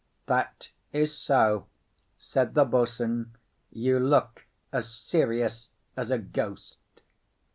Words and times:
"That 0.25 0.71
is 0.91 1.15
so," 1.15 1.67
said 2.17 2.55
the 2.55 2.65
boatswain. 2.65 3.35
"You 3.71 3.99
look 3.99 4.47
as 4.73 4.89
serious 4.89 5.69
as 5.95 6.09
a 6.09 6.17
ghost." 6.17 6.77